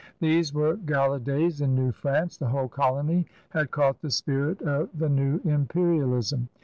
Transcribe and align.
These 0.19 0.51
were 0.51 0.77
gala 0.77 1.19
days 1.19 1.61
in 1.61 1.75
New 1.75 1.91
France; 1.91 2.35
the 2.35 2.47
whole 2.47 2.67
colony 2.67 3.27
had 3.51 3.69
caught 3.69 4.01
the 4.01 4.09
spirit 4.09 4.59
of 4.63 4.89
the 4.97 5.09
new 5.09 5.39
imperialism. 5.45 6.49